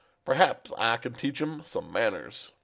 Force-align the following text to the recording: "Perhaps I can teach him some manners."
"Perhaps 0.25 0.71
I 0.79 0.97
can 0.97 1.13
teach 1.13 1.39
him 1.39 1.61
some 1.63 1.91
manners." 1.91 2.53